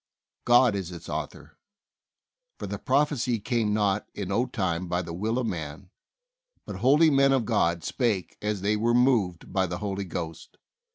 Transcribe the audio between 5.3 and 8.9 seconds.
of man; but holy men of God spake as they